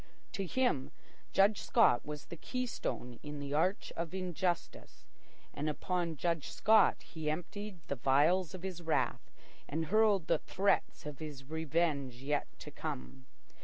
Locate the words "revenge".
11.43-12.15